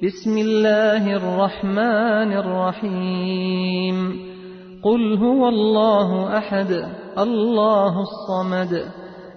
بسم 0.04 0.38
الله 0.38 1.16
الرحمن 1.16 2.34
الرحيم. 2.34 4.16
قل 4.84 5.18
هو 5.18 5.50
الله 5.50 6.38
أحد 6.38 6.72
الله 7.18 8.02
الصمد 8.02 8.86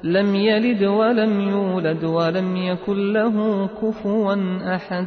لم 0.05 0.35
يلد 0.35 0.85
ولم 0.85 1.41
يولد 1.41 2.05
ولم 2.05 2.57
يكن 2.57 3.13
له 3.13 3.67
كفوا 3.67 4.37
أحد. 4.75 5.07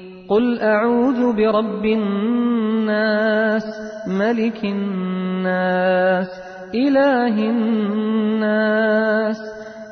قل 0.31 0.59
أعوذ 0.59 1.35
برب 1.35 1.85
الناس 1.85 3.63
ملك 4.07 4.63
الناس 4.63 6.27
إله 6.75 7.35
الناس 7.49 9.37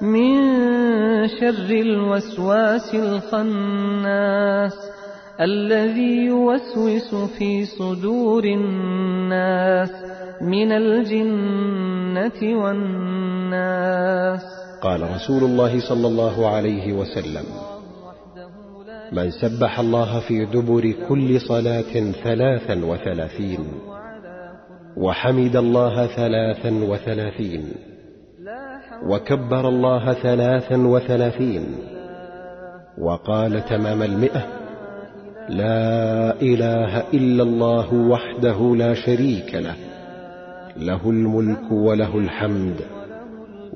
من 0.01 0.37
شر 1.27 1.69
الوسواس 1.71 2.95
الخناس 2.95 4.73
الذي 5.41 6.15
يوسوس 6.25 7.15
في 7.37 7.65
صدور 7.65 8.43
الناس 8.43 9.91
من 10.41 10.71
الجنة 10.71 12.63
والناس 12.63 14.41
قال 14.81 15.01
رسول 15.15 15.43
الله 15.43 15.79
صلى 15.79 16.07
الله 16.07 16.47
عليه 16.55 16.93
وسلم 16.93 17.78
من 19.11 19.31
سبح 19.31 19.79
الله 19.79 20.19
في 20.19 20.45
دبر 20.45 20.93
كل 21.09 21.41
صلاة 21.41 22.11
ثلاثا 22.23 22.85
وثلاثين 22.85 23.59
وحمد 24.97 25.55
الله 25.55 26.07
ثلاثا 26.07 26.69
وثلاثين 26.69 27.63
وكبر 29.05 29.69
الله 29.69 30.13
ثلاثا 30.13 30.77
وثلاثين 30.77 31.65
وقال 32.97 33.65
تمام 33.65 34.03
المئة 34.03 34.47
لا 35.49 36.41
إله 36.41 36.99
إلا 37.13 37.43
الله 37.43 37.93
وحده 37.93 38.75
لا 38.75 38.93
شريك 38.93 39.55
له 39.55 39.75
له 40.77 41.09
الملك 41.09 41.71
وله 41.71 42.17
الحمد 42.17 42.81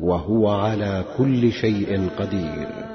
وهو 0.02 0.50
على 0.50 1.04
كل 1.18 1.52
شيء 1.52 2.10
قدير. 2.20 2.93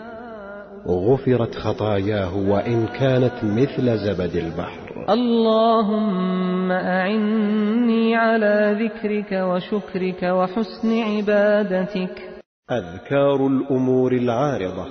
غفرت 0.88 1.54
خطاياه 1.54 2.36
وإن 2.36 2.86
كانت 2.86 3.44
مثل 3.44 3.98
زبد 3.98 4.36
البحر. 4.36 5.04
اللهم 5.10 6.72
أعني 6.72 8.16
على 8.16 8.76
ذكرك 8.80 9.32
وشكرك 9.32 10.22
وحسن 10.22 11.02
عبادتك. 11.02 12.42
أذكار 12.70 13.46
الأمور 13.46 14.12
العارضة. 14.12 14.86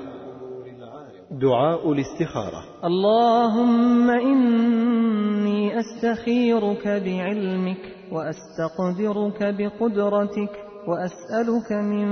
دعاء 1.32 1.92
الاستخارة. 1.92 2.64
اللهم 2.86 4.10
إني 4.10 5.80
أستخيرك 5.80 6.88
بعلمك 6.88 7.82
وأستقدرك 8.12 9.56
بقدرتك 9.58 10.54
وأسألك 10.88 11.72
من 11.72 12.08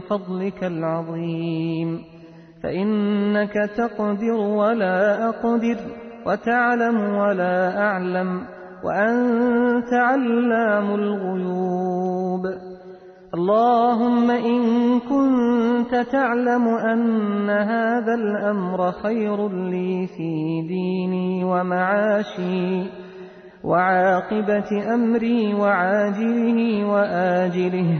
فضلك 0.00 0.64
العظيم. 0.64 2.17
فإنك 2.62 3.52
تقدر 3.76 4.34
ولا 4.34 5.28
أقدر 5.28 5.76
وتعلم 6.26 7.14
ولا 7.14 7.78
أعلم 7.80 8.40
وأنت 8.84 9.92
علام 9.92 10.94
الغيوب. 10.94 12.42
اللهم 13.34 14.30
إن 14.30 14.60
كنت 15.00 15.94
تعلم 16.12 16.68
أن 16.68 17.50
هذا 17.50 18.14
الأمر 18.14 18.92
خير 18.92 19.48
لي 19.48 20.06
في 20.06 20.62
ديني 20.68 21.44
ومعاشي 21.44 22.90
وعاقبة 23.64 24.94
أمري 24.94 25.54
وعاجله 25.54 26.84
وآجله 26.84 27.98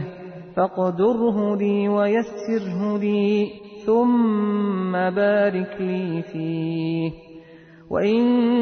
فاقدره 0.55 1.55
لي 1.55 1.89
ويسره 1.89 2.97
لي 2.97 3.47
ثم 3.85 4.91
بارك 4.91 5.77
لي 5.79 6.21
فيه. 6.21 7.11
وإن 7.89 8.21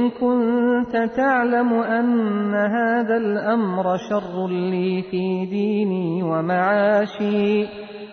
كنت 0.09 1.11
تعلم 1.17 1.73
أن 1.73 2.53
هذا 2.53 3.17
الأمر 3.17 3.97
شر 4.09 4.47
لي 4.47 5.03
في 5.11 5.45
ديني 5.45 6.23
ومعاشي 6.23 7.65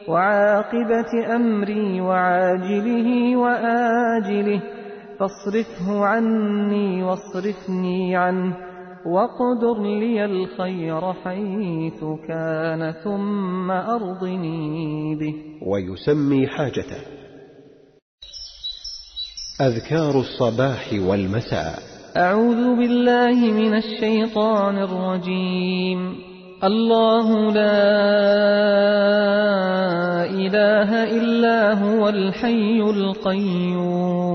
وعاقبة 0.09 1.37
أمري 1.37 2.01
وعاجله 2.01 3.37
وآجله 3.37 4.63
فاصرفه 5.19 6.05
عني 6.07 7.03
واصرفني 7.03 8.17
عنه. 8.17 8.74
واقدر 9.07 9.83
لي 9.83 10.25
الخير 10.25 11.13
حيث 11.13 12.05
كان 12.29 12.95
ثم 13.05 13.71
أرضني 13.71 15.15
به. 15.15 15.35
ويسمي 15.67 16.47
حاجته. 16.47 17.01
أذكار 19.61 20.21
الصباح 20.21 20.93
والمساء. 21.09 21.79
أعوذ 22.17 22.77
بالله 22.77 23.53
من 23.53 23.77
الشيطان 23.77 24.79
الرجيم. 24.79 26.15
الله 26.65 27.53
لا 27.53 27.85
إله 30.25 31.05
إلا 31.05 31.73
هو 31.73 32.09
الحي 32.09 32.81
القيوم. 32.81 34.35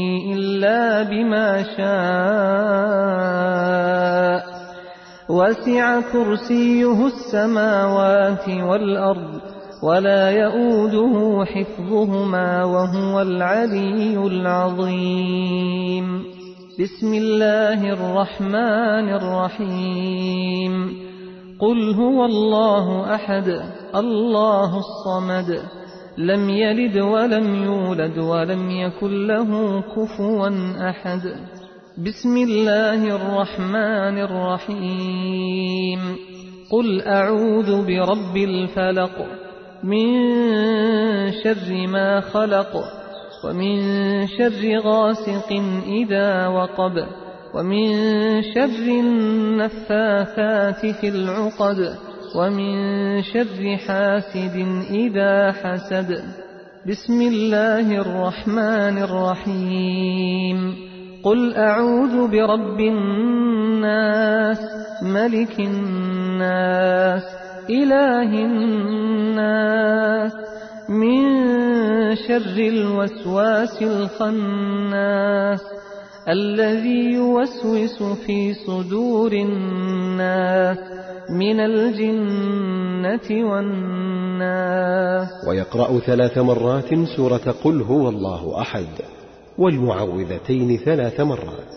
إلا 0.61 1.09
بما 1.09 1.63
شاء. 1.63 2.61
وسع 5.29 6.01
كرسيه 6.01 7.07
السماوات 7.07 8.49
والأرض 8.49 9.41
ولا 9.83 10.29
يؤوده 10.31 11.45
حفظهما 11.45 12.63
وهو 12.63 13.21
العلي 13.21 14.17
العظيم. 14.27 16.23
بسم 16.79 17.13
الله 17.13 17.93
الرحمن 17.93 19.13
الرحيم. 19.13 20.73
قل 21.59 21.93
هو 21.93 22.25
الله 22.25 23.15
أحد 23.15 23.61
الله 23.95 24.77
الصمد. 24.77 25.80
لم 26.17 26.49
يلد 26.49 26.97
ولم 26.97 27.55
يولد 27.55 28.17
ولم 28.17 28.71
يكن 28.71 29.27
له 29.27 29.81
كفوا 29.81 30.49
أحد. 30.89 31.21
بسم 31.97 32.37
الله 32.37 33.15
الرحمن 33.15 34.17
الرحيم. 34.21 35.99
قل 36.71 37.01
أعوذ 37.07 37.85
برب 37.85 38.37
الفلق. 38.37 39.25
من 39.83 40.07
شر 41.31 41.87
ما 41.87 42.19
خلق. 42.21 42.83
ومن 43.45 43.81
شر 44.27 44.79
غاسق 44.79 45.61
إذا 45.87 46.47
وقب. 46.47 47.05
ومن 47.55 47.91
شر 48.41 48.87
النفاثات 48.87 50.85
في 50.85 51.09
العقد. 51.09 52.10
ومن 52.35 53.23
شر 53.23 53.77
حاسد 53.77 54.67
إذا 54.91 55.51
حسد. 55.51 56.23
بسم 56.87 57.21
الله 57.21 57.97
الرحمن 57.97 58.97
الرحيم. 58.97 60.75
قل 61.23 61.55
أعوذ 61.55 62.31
برب 62.31 62.79
الناس 62.79 64.57
ملك 65.03 65.59
الناس 65.59 67.23
إله 67.69 68.45
الناس. 68.45 70.31
من 70.89 71.21
شر 72.15 72.57
الوسواس 72.57 73.81
الخناس 73.81 75.61
الذي 76.27 77.11
يوسوس 77.13 78.03
في 78.03 78.53
صدور 78.53 79.33
الناس 79.33 80.77
من 81.29 81.59
الجنة 81.59 83.49
والناس. 83.51 85.29
ويقرأ 85.47 85.99
ثلاث 85.99 86.37
مرات 86.37 86.89
سورة 87.17 87.55
قل 87.63 87.81
هو 87.81 88.09
الله 88.09 88.61
أحد 88.61 88.85
والمعوذتين 89.57 90.77
ثلاث 90.77 91.19
مرات. 91.19 91.75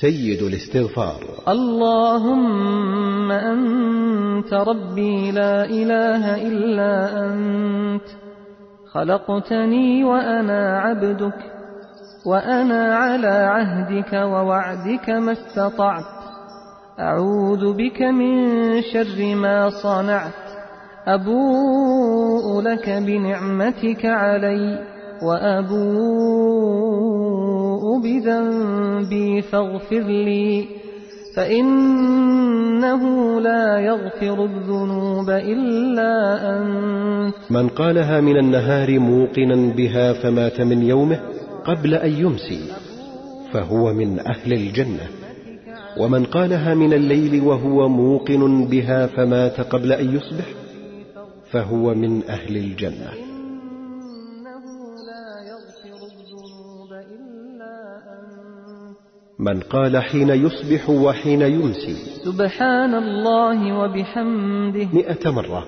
سيد 0.00 0.42
الاستغفار. 0.42 1.20
اللهم 1.48 3.32
أنت 3.32 4.54
ربي 4.54 5.30
لا 5.30 5.64
إله 5.64 6.48
إلا 6.48 7.26
أنت 7.26 8.06
خلقتني 8.92 10.04
وأنا 10.04 10.78
عبدك 10.78 11.53
وأنا 12.26 12.96
على 12.96 13.28
عهدك 13.28 14.12
ووعدك 14.12 15.10
ما 15.10 15.32
استطعت. 15.32 16.04
أعوذ 17.00 17.72
بك 17.72 18.02
من 18.02 18.82
شر 18.82 19.34
ما 19.34 19.70
صنعت. 19.70 20.32
أبوء 21.06 22.60
لك 22.62 22.90
بنعمتك 22.90 24.06
علي 24.06 24.78
وأبوء 25.22 25.84
بذنبي 28.02 29.42
فاغفر 29.42 30.00
لي 30.00 30.68
فإنه 31.36 33.02
لا 33.40 33.78
يغفر 33.78 34.44
الذنوب 34.44 35.30
إلا 35.30 36.40
أنت. 36.56 37.34
من 37.50 37.68
قالها 37.68 38.20
من 38.20 38.36
النهار 38.36 38.98
موقنا 38.98 39.74
بها 39.76 40.12
فمات 40.12 40.60
من 40.60 40.82
يومه 40.82 41.20
قبل 41.66 41.94
أن 41.94 42.12
يمسي 42.12 42.72
فهو 43.52 43.92
من 43.92 44.18
أهل 44.18 44.52
الجنة. 44.52 45.08
ومن 45.98 46.24
قالها 46.24 46.74
من 46.74 46.92
الليل 46.92 47.42
وهو 47.42 47.88
موقن 47.88 48.66
بها 48.66 49.06
فمات 49.06 49.60
قبل 49.60 49.92
أن 49.92 50.16
يصبح 50.16 50.44
فهو 51.50 51.94
من 51.94 52.22
أهل 52.28 52.56
الجنة. 52.56 53.12
من 59.38 59.60
قال 59.60 59.98
حين 59.98 60.28
يصبح 60.28 60.90
وحين 60.90 61.42
يمسي 61.42 61.96
سبحان 62.24 62.94
الله 62.94 63.78
وبحمده. 63.78 64.88
مئة 64.92 65.30
مرة. 65.30 65.66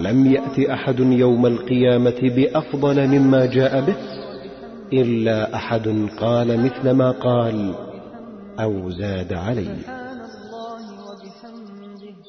لم 0.00 0.26
يأت 0.26 0.58
أحد 0.58 1.00
يوم 1.00 1.46
القيامة 1.46 2.20
بأفضل 2.36 3.06
مما 3.08 3.46
جاء 3.46 3.80
به. 3.80 4.11
إلا 4.92 5.54
أحد 5.54 6.08
قال 6.20 6.60
مثل 6.60 6.90
ما 6.90 7.10
قال 7.10 7.74
أو 8.60 8.90
زاد 8.90 9.32
عليه. 9.32 10.02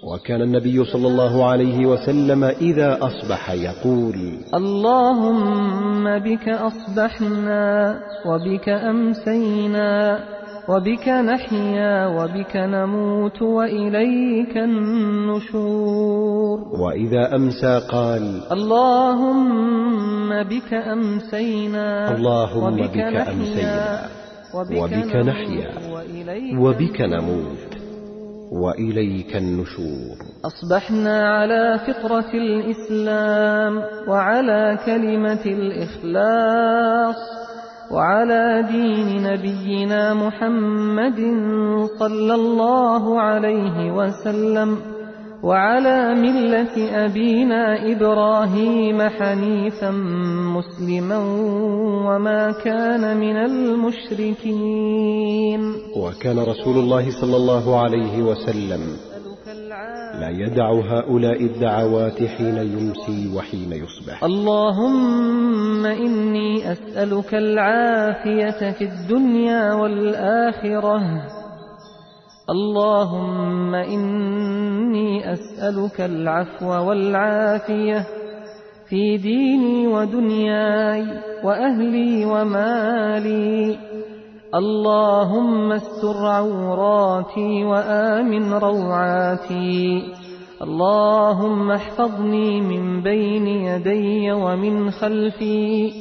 وكان 0.04 0.42
النبي 0.42 0.86
صلى 0.86 1.08
الله 1.08 1.46
عليه 1.46 1.86
وسلم 1.86 2.44
إذا 2.44 2.98
أصبح 3.02 3.52
يقول 3.52 4.38
اللهم 4.54 6.20
بك 6.20 6.50
أصبحنا 6.50 8.00
وبك 8.26 8.70
أمسينا 8.70 10.20
وبك 10.70 11.08
نحيا 11.08 12.08
وبك 12.08 12.56
نموت 12.56 13.42
وإليك 13.42 14.58
النشور. 14.58 16.60
وإذا 16.80 17.36
أمسى 17.36 17.82
قال 17.92 18.42
اللهم 18.52 20.44
بك 20.44 20.74
أمسينا 20.74 22.16
اللهم 22.16 22.64
وبك 22.64 22.90
بك 22.90 22.98
نحيا 22.98 23.32
أمسينا 23.32 24.00
وبك 24.56 25.16
نحيا 25.16 25.70
وإليك 25.92 26.60
وبك 26.60 27.02
نموت 27.02 27.74
وإليك 28.52 29.36
النشور. 29.36 30.16
أصبحنا 30.46 31.30
على 31.30 31.80
فطرة 31.88 32.32
الإسلام 32.34 33.82
وعلى 34.08 34.78
كلمة 34.86 35.46
الإخلاص. 35.46 37.43
وعلى 37.94 38.64
دين 38.72 39.24
نبينا 39.24 40.14
محمد 40.14 41.20
صلى 42.00 42.36
الله 42.36 43.22
عليه 43.22 43.92
وسلم 43.92 44.78
وعلى 45.44 46.16
ملة 46.16 47.06
أبينا 47.06 47.92
إبراهيم 47.92 49.02
حنيفا 49.02 49.92
مسلما 50.58 51.18
وما 52.08 52.52
كان 52.52 53.18
من 53.18 53.36
المشركين. 53.36 54.44
وكان 55.98 56.40
رسول 56.40 56.78
الله 56.78 57.12
صلى 57.22 57.38
الله 57.38 57.80
عليه 57.80 58.24
وسلم 58.24 58.82
يدع 60.30 60.72
هؤلاء 60.72 61.44
الدعوات 61.44 62.24
حين 62.24 62.58
يمسي 62.58 63.36
وحين 63.36 63.72
يصبح. 63.72 64.24
اللهم 64.24 65.86
إني 65.86 66.72
أسألك 66.72 67.36
العافية 67.36 68.72
في 68.72 68.84
الدنيا 68.84 69.74
والآخرة. 69.74 71.02
اللهم 72.50 73.76
إني 73.76 75.34
أسألك 75.34 76.02
العفو 76.02 76.90
والعافية 76.90 78.08
في 78.90 79.18
ديني 79.18 79.88
ودنياي 79.88 81.06
وأهلي 81.44 82.26
ومالي. 82.26 83.93
اللهم 84.54 85.72
استر 85.72 86.26
عوراتي 86.26 87.64
وآمن 87.64 88.54
روعاتي. 88.54 90.04
اللهم 90.62 91.72
احفظني 91.72 92.62
من 92.62 93.02
بين 93.02 93.48
يدي 93.48 94.32
ومن 94.32 94.92
خلفي 94.92 95.92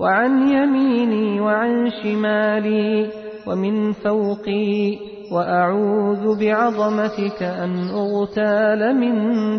وعن 0.00 0.48
يميني 0.48 1.40
وعن 1.40 1.90
شمالي 2.02 3.10
ومن 3.46 3.92
فوقي 3.92 4.98
وأعوذ 5.32 6.40
بعظمتك 6.40 7.42
أن 7.42 7.88
أغتال 7.88 8.96
من 8.96 9.14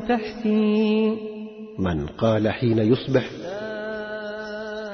تحتي. 0.07 1.17
من 1.79 2.07
قال 2.07 2.49
حين 2.49 2.79
يصبح 2.79 3.48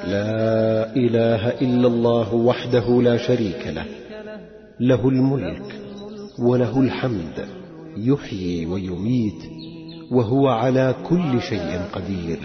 لا 0.04 0.96
إله 0.96 1.50
إلا 1.50 1.88
الله 1.88 2.34
وحده 2.34 3.02
لا 3.02 3.18
شريك 3.18 3.68
له. 3.68 3.86
له 4.80 5.10
الملك 5.10 5.64
وله 6.40 6.80
الحمد. 6.80 7.48
يحيي 7.98 8.66
ويميت 8.66 9.42
وهو 10.12 10.48
على 10.48 10.96
كل 11.10 11.42
شيء 11.42 11.80
قدير. 11.94 12.40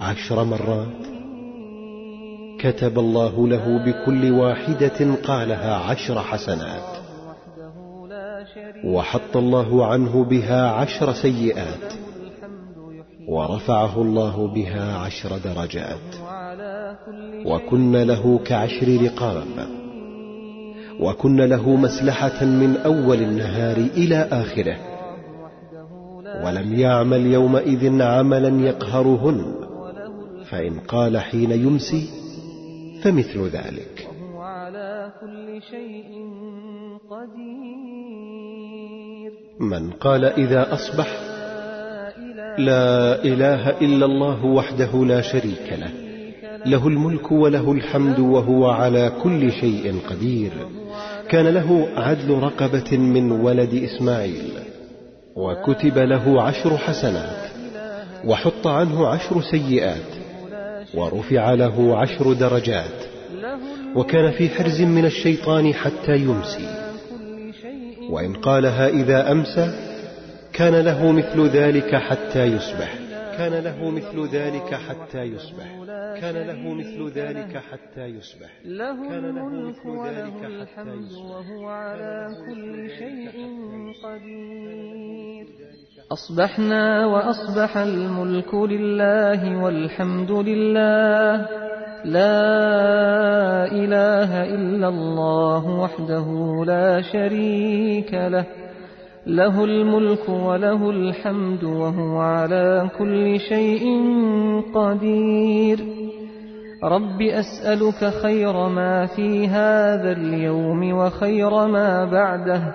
عشر 0.00 0.44
مرات 0.44 1.04
كتب 2.60 2.98
الله 2.98 3.48
له 3.48 3.84
بكل 3.84 4.30
واحدة 4.30 5.14
قالها 5.14 5.74
عشر 5.74 6.20
حسنات. 6.20 6.96
وحط 8.84 9.36
الله 9.36 9.86
عنه 9.86 10.24
بها 10.24 10.70
عشر 10.70 11.12
سيئات. 11.12 11.92
ورفعه 13.28 14.02
الله 14.02 14.46
بها 14.54 14.96
عشر 14.96 15.38
درجات. 15.38 16.33
وكن 17.46 17.92
له 17.96 18.38
كعشر 18.38 19.02
رقاب. 19.02 19.68
وكن 21.00 21.36
له 21.36 21.76
مسلحة 21.76 22.44
من 22.44 22.76
أول 22.76 23.16
النهار 23.16 23.76
إلى 23.76 24.28
آخره. 24.32 24.76
ولم 26.44 26.74
يعمل 26.74 27.26
يومئذ 27.26 28.02
عملا 28.02 28.66
يقهرهن. 28.66 29.54
فإن 30.50 30.78
قال 30.78 31.18
حين 31.18 31.50
يمسي 31.50 32.08
فمثل 33.02 33.48
ذلك. 33.48 34.08
من 39.60 39.90
قال 39.90 40.24
إذا 40.24 40.72
أصبح 40.72 41.08
لا 42.58 43.24
إله 43.24 43.70
إلا 43.70 44.06
الله 44.06 44.44
وحده 44.44 45.04
لا 45.04 45.20
شريك 45.20 45.72
له. 45.72 46.03
له 46.66 46.88
الملك 46.88 47.32
وله 47.32 47.72
الحمد 47.72 48.18
وهو 48.18 48.70
على 48.70 49.12
كل 49.22 49.52
شيء 49.52 50.00
قدير. 50.10 50.52
كان 51.28 51.46
له 51.46 51.88
عدل 51.96 52.30
رقبة 52.38 52.96
من 52.96 53.32
ولد 53.32 53.74
إسماعيل 53.74 54.52
وكتب 55.36 55.98
له 55.98 56.42
عشر 56.42 56.76
حسنات 56.76 57.50
وحط 58.24 58.66
عنه 58.66 59.06
عشر 59.06 59.42
سيئات 59.42 60.10
ورفع 60.94 61.54
له 61.54 61.98
عشر 61.98 62.32
درجات 62.32 63.04
وكان 63.96 64.32
في 64.32 64.48
حرز 64.48 64.82
من 64.82 65.04
الشيطان 65.04 65.74
حتى 65.74 66.16
يمسي. 66.16 66.68
وإن 68.10 68.34
قالها 68.34 68.88
إذا 68.88 69.32
أمسى 69.32 69.72
كان 70.52 70.74
له 70.74 71.12
مثل 71.12 71.46
ذلك 71.46 71.94
حتى 71.94 72.44
يصبح. 72.44 73.03
كان 73.38 73.64
له 73.64 73.90
مثل 73.90 74.28
ذلك 74.36 74.74
حتى 74.74 75.22
يصبح. 75.22 75.66
كان 76.20 76.34
له 76.34 76.74
مثل 76.74 77.10
ذلك 77.10 77.56
حتى 77.56 78.06
يصبح. 78.06 78.50
له 78.64 79.18
الملك 79.18 79.84
وله 79.86 80.46
الحمد 80.46 81.12
وهو 81.12 81.68
على 81.68 82.28
كل 82.46 82.90
شيء 82.98 83.32
قدير. 84.04 85.46
أصبحنا 86.12 87.06
وأصبح 87.06 87.76
الملك 87.76 88.54
لله 88.54 89.62
والحمد 89.62 90.30
لله. 90.30 91.48
لا 92.04 93.72
إله 93.72 94.44
إلا 94.54 94.88
الله 94.88 95.66
وحده 95.66 96.26
لا 96.66 97.02
شريك 97.12 98.14
له. 98.14 98.63
له 99.26 99.64
الملك 99.64 100.28
وله 100.28 100.90
الحمد 100.90 101.64
وهو 101.64 102.18
على 102.18 102.90
كل 102.98 103.40
شيء 103.40 104.02
قدير. 104.74 105.78
رب 106.84 107.22
أسألك 107.22 108.04
خير 108.22 108.68
ما 108.68 109.06
في 109.06 109.48
هذا 109.48 110.12
اليوم 110.12 110.92
وخير 110.92 111.66
ما 111.66 112.04
بعده 112.04 112.74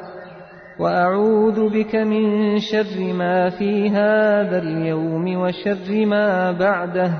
وأعوذ 0.79 1.69
بك 1.69 1.95
من 1.95 2.57
شر 2.59 3.13
ما 3.13 3.49
في 3.49 3.89
هذا 3.89 4.57
اليوم 4.57 5.41
وشر 5.41 6.05
ما 6.05 6.51
بعده. 6.51 7.11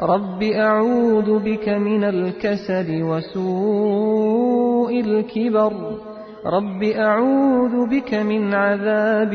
رب 0.00 0.42
أعوذ 0.42 1.38
بك 1.38 1.68
من 1.68 2.04
الكسل 2.04 3.02
وسوء 3.02 5.00
الكبر. 5.00 6.11
رب 6.46 6.82
أعوذ 6.82 7.86
بك 7.90 8.14
من 8.14 8.54
عذاب 8.54 9.30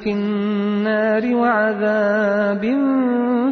في 0.00 0.12
النار 0.12 1.34
وعذاب 1.34 2.60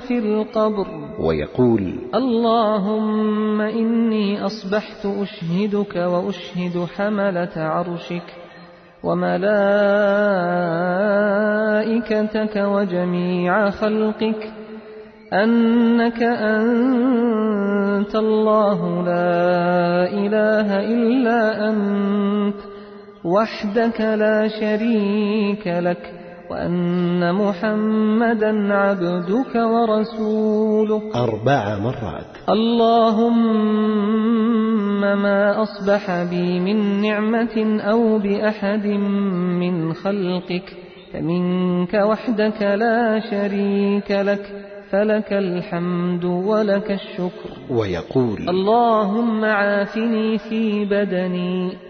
في 0.01 0.19
القبر. 0.19 0.87
ويقول 1.19 1.95
اللهم 2.15 3.61
إني 3.61 4.47
أصبحت 4.47 5.07
أشهدك 5.07 5.97
وأشهد 5.97 6.87
حملة 6.97 7.53
عرشك 7.57 8.35
وملائكتك 9.05 9.47
وجميع 12.57 13.71
خلقك 13.71 14.53
أنك 15.33 16.23
أنت 16.23 18.15
الله 18.15 19.05
لا 19.05 20.13
إله 20.13 20.81
إلا 20.81 21.69
أنت. 21.69 22.70
وحدك 23.25 24.01
لا 24.01 24.49
شريك 24.49 25.67
لك 25.67 26.13
وأن 26.51 27.35
محمدا 27.35 28.75
عبدك 28.75 29.55
ورسولك. 29.55 31.17
أربع 31.17 31.79
مرات. 31.79 32.27
اللهم 32.49 33.41
ما 35.01 35.63
أصبح 35.63 36.23
بي 36.31 36.61
من 36.61 37.01
نعمة 37.01 37.81
أو 37.81 38.19
بأحد 38.19 38.87
من 39.61 39.93
خلقك 39.95 40.77
فمنك 41.13 41.95
وحدك 41.95 42.63
لا 42.63 43.21
شريك 43.31 44.11
لك 44.11 44.65
فلك 44.91 45.33
الحمد 45.33 46.25
ولك 46.25 46.91
الشكر. 46.91 47.51
ويقول 47.71 48.49
اللهم 48.49 49.45
عافني 49.45 50.39
في 50.39 50.85
بدني. 50.85 51.90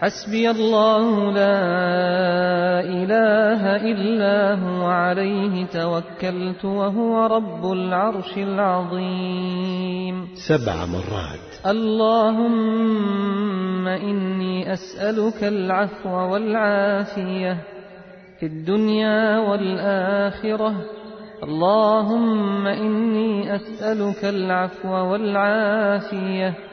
حسبي 0.00 0.50
الله 0.50 1.32
لا 1.32 1.60
إله 2.80 3.76
إلا 3.76 4.54
هو 4.54 4.86
عليه 4.86 5.66
توكلت 5.66 6.64
وهو 6.64 7.26
رب 7.26 7.72
العرش 7.72 8.38
العظيم. 8.38 10.28
سبع 10.48 10.84
مرات. 10.84 11.76
اللهم 11.76 13.88
إني 13.88 14.72
أسألك 14.72 15.44
العفو 15.44 16.32
والعافية 16.32 17.56
في 18.40 18.46
الدنيا 18.46 19.38
والآخرة. 19.38 20.74
اللهم 21.42 22.66
إني 22.66 23.56
أسألك 23.56 24.24
العفو 24.24 24.88
والعافية 24.88 26.69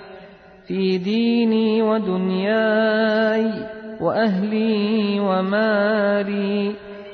في 0.68 0.98
ديني 0.98 1.82
ودنياي 1.82 3.52
وأهلي 4.02 5.20
ومالي. 5.20 6.72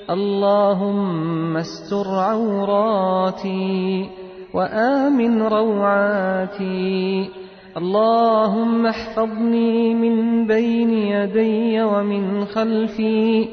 اللهم 0.10 1.58
استر 1.58 2.08
عوراتي 2.08 4.10
وآمن 4.54 5.42
روعاتي. 5.42 7.30
اللهم 7.78 8.86
احفظني 8.86 9.94
من 9.94 10.48
بين 10.48 10.90
يدي 10.90 11.82
ومن 11.82 12.46
خلفي 12.46 13.48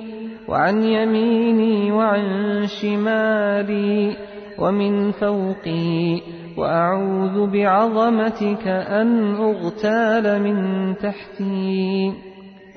وعن 0.48 0.82
يميني 0.82 1.92
وعن 1.92 2.66
شمالي 2.66 4.16
ومن 4.58 5.12
فوقي. 5.12 6.39
وأعوذ 6.56 7.50
بعظمتك 7.50 8.66
أن 8.66 9.34
أغتال 9.34 10.42
من 10.42 10.94
تحتي. 10.96 12.12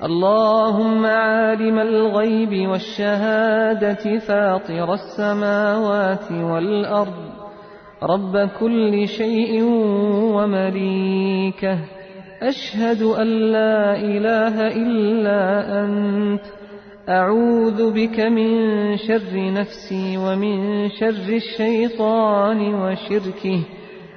اللهم 0.04 1.06
عالم 1.06 1.78
الغيب 1.78 2.68
والشهادة 2.68 4.18
فاطر 4.18 4.94
السماوات 4.94 6.32
والأرض. 6.32 7.24
رب 8.02 8.48
كل 8.60 9.08
شيء 9.08 9.62
ومليكه. 10.34 11.78
أشهد 12.42 13.02
أن 13.02 13.26
لا 13.26 13.96
إله 13.96 14.66
إلا 14.66 15.40
أنت. 15.84 16.63
أعوذ 17.08 17.92
بك 17.92 18.20
من 18.20 18.48
شر 18.96 19.52
نفسي 19.52 20.16
ومن 20.18 20.88
شر 20.88 21.28
الشيطان 21.28 22.74
وشركه 22.74 23.60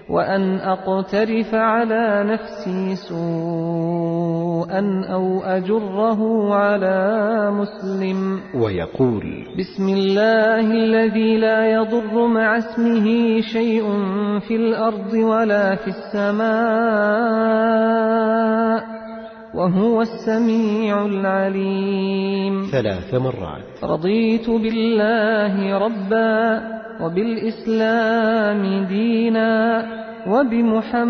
وأن 0.10 0.60
أقترف 0.60 1.56
على 1.56 2.24
نفسي 2.24 2.96
سوءا 2.96 4.82
أو 5.14 5.44
أجره 5.44 6.54
على 6.56 7.52
مسلم. 7.52 8.40
ويقول 8.56 9.46
بسم 9.60 9.90
الله 9.90 10.72
الذي 10.72 11.38
لا 11.38 11.72
يضر 11.72 12.28
مع 12.28 12.58
اسمه 12.58 13.42
شيء 13.42 13.84
في 14.48 14.56
الأرض 14.56 15.14
ولا 15.14 15.76
في 15.76 15.88
السماء. 15.88 16.58
وهو 19.58 20.02
السميع 20.02 21.06
العليم. 21.06 22.66
ثلاث 22.72 23.14
مرات. 23.14 23.84
رضيت 23.84 24.50
بالله 24.50 25.78
ربا 25.78 26.62
وبالإسلام 27.02 28.86
دينا 28.86 29.86
وبمحمد 30.28 31.02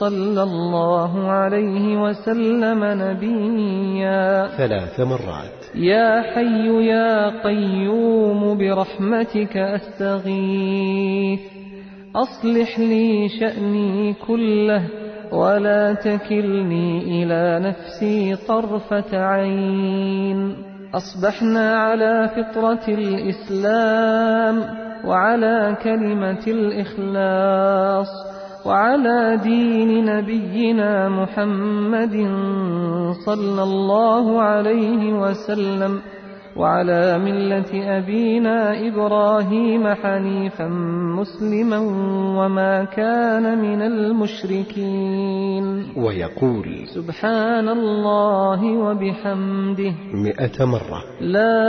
صلى 0.00 0.42
الله 0.42 1.30
عليه 1.30 2.02
وسلم 2.02 2.84
نبيا. 2.84 4.46
ثلاث 4.46 5.00
مرات. 5.00 5.74
يا 5.74 6.22
حي 6.22 6.86
يا 6.86 7.42
قيوم 7.44 8.58
برحمتك 8.58 9.56
أستغيث. 9.56 11.40
أصلح 12.16 12.78
لي 12.78 13.28
شأني 13.28 14.14
كله 14.26 15.01
ولا 15.32 15.94
تكلني 15.94 16.88
إلى 17.02 17.60
نفسي 17.68 18.36
طرفة 18.48 19.10
عين. 19.16 20.56
أصبحنا 20.94 21.74
على 21.74 22.28
فطرة 22.36 22.84
الإسلام 22.88 24.64
وعلى 25.04 25.76
كلمة 25.82 26.44
الإخلاص 26.46 28.08
وعلى 28.66 29.40
دين 29.42 30.04
نبينا 30.04 31.08
محمد 31.08 32.16
صلى 33.26 33.62
الله 33.62 34.42
عليه 34.42 35.12
وسلم. 35.12 36.00
وعلى 36.56 37.18
ملة 37.18 37.98
أبينا 37.98 38.88
إبراهيم 38.88 39.94
حنيفا 39.94 40.68
مسلما 41.18 41.78
وما 42.38 42.84
كان 42.84 43.58
من 43.58 43.82
المشركين. 43.82 45.84
ويقول 45.96 46.86
سبحان 46.94 47.68
الله 47.68 48.64
وبحمده. 48.64 49.92
مئة 50.14 50.64
مرة. 50.64 51.04
لا 51.20 51.62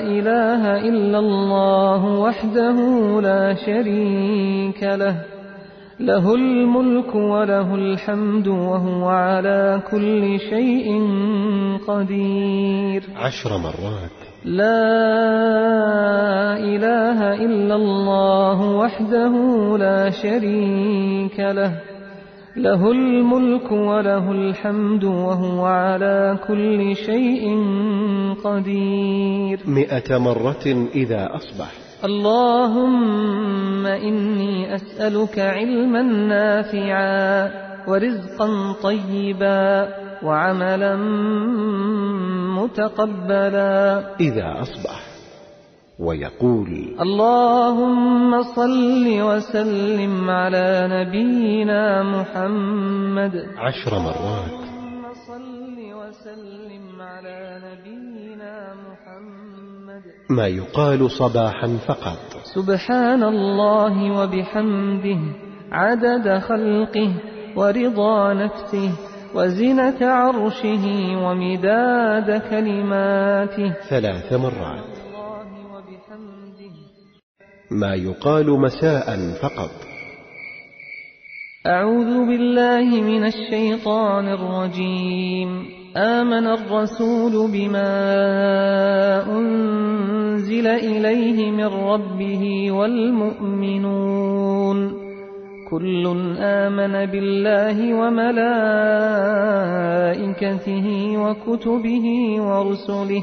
إله 0.00 0.88
إلا 0.88 1.18
الله 1.18 2.04
وحده 2.04 2.76
لا 3.20 3.54
شريك 3.54 4.82
له. 4.82 5.39
له 6.00 6.34
الملك 6.34 7.14
وله 7.14 7.74
الحمد 7.74 8.48
وهو 8.48 9.08
على 9.08 9.82
كل 9.90 10.40
شيء 10.40 11.02
قدير. 11.88 13.02
عشر 13.16 13.58
مرات. 13.58 14.10
لا 14.44 14.76
إله 16.56 17.34
إلا 17.34 17.74
الله 17.74 18.76
وحده 18.76 19.32
لا 19.78 20.10
شريك 20.10 21.40
له. 21.40 21.99
له 22.56 22.90
الملك 22.90 23.72
وله 23.72 24.32
الحمد 24.32 25.04
وهو 25.04 25.64
على 25.64 26.38
كل 26.48 26.96
شيء 26.96 27.64
قدير. 28.44 29.60
مئة 29.66 30.18
مرة 30.18 30.88
إذا 30.94 31.28
أصبح. 31.34 31.72
اللهم 32.04 33.86
إني 33.86 34.74
أسألك 34.74 35.38
علما 35.38 36.02
نافعا 36.02 37.50
ورزقا 37.88 38.72
طيبا 38.82 39.88
وعملا 40.22 40.96
متقبلا. 42.56 44.04
إذا 44.20 44.56
أصبح. 44.62 45.09
ويقول 46.00 46.96
اللهم 47.00 48.42
صل 48.42 49.06
وسلم 49.06 50.30
على 50.30 50.88
نبينا 50.92 52.02
محمد. 52.02 53.46
عشر 53.58 53.98
مرات. 53.98 54.50
اللهم 54.50 55.04
صل 55.12 55.76
وسلم 55.76 57.00
على 57.00 57.60
نبينا 57.66 58.74
محمد. 58.74 60.02
ما 60.30 60.46
يقال 60.46 61.10
صباحا 61.10 61.76
فقط. 61.86 62.18
سبحان 62.54 63.22
الله 63.22 64.22
وبحمده 64.22 65.20
عدد 65.72 66.38
خلقه 66.38 67.12
ورضا 67.56 68.32
نفسه 68.32 68.92
وزنة 69.34 69.98
عرشه 70.00 70.86
ومداد 71.16 72.40
كلماته. 72.50 73.72
ثلاث 73.90 74.32
مرات. 74.32 74.99
ما 77.70 77.94
يقال 77.94 78.60
مساء 78.60 79.18
فقط. 79.42 79.70
أعوذ 81.66 82.26
بالله 82.26 83.00
من 83.00 83.26
الشيطان 83.26 84.28
الرجيم. 84.28 85.64
آمن 85.96 86.46
الرسول 86.46 87.50
بما 87.52 87.92
أنزل 89.38 90.66
إليه 90.66 91.50
من 91.50 91.66
ربه 91.66 92.72
والمؤمنون. 92.72 94.20
كل 95.70 96.06
آمن 96.38 97.06
بالله 97.06 97.94
وملائكته 97.94 98.46
وكتبه 101.18 102.06
ورسله 102.40 103.22